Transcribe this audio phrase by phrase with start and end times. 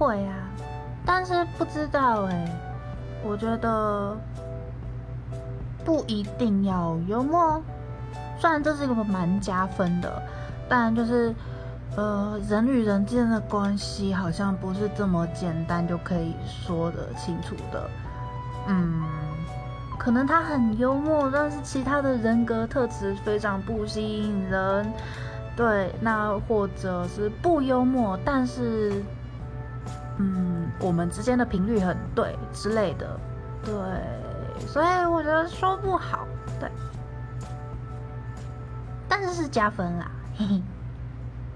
[0.00, 0.34] 会啊，
[1.04, 2.50] 但是不知道哎，
[3.22, 4.16] 我觉得
[5.84, 7.62] 不一定要幽默，
[8.38, 10.10] 虽然这是一个蛮加分的，
[10.70, 11.34] 但就是
[11.96, 17.90] 呃，人与人之间的关系好像不是这么简单就可以说得清楚的，
[18.68, 19.02] 嗯。
[19.98, 24.90] 可能他很幽默，但是其他的人格特质非常不吸引人。
[25.54, 29.02] 对，那或者是不幽默，但是，
[30.80, 33.18] 我们之间的频率很对之类的。
[33.64, 33.74] 对，
[34.66, 36.26] 所以我觉得说不好。
[36.58, 36.70] 对，
[39.08, 40.62] 但是是加分啦，嘿嘿。